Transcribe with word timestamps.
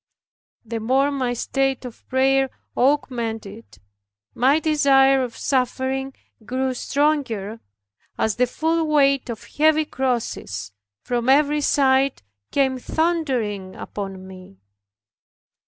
The 0.65 0.79
more 0.79 1.11
my 1.11 1.33
state 1.33 1.85
of 1.85 2.09
prayer 2.09 2.49
augmented, 2.75 3.77
my 4.33 4.59
desire 4.59 5.21
of 5.21 5.37
suffering 5.37 6.15
grew 6.43 6.73
stronger, 6.73 7.59
as 8.17 8.37
the 8.37 8.47
full 8.47 8.87
weight 8.87 9.29
of 9.29 9.43
heavy 9.43 9.85
crosses 9.85 10.71
from 11.03 11.29
every 11.29 11.61
side 11.61 12.23
came 12.49 12.79
thundering 12.79 13.75
upon 13.75 14.25
me. 14.25 14.57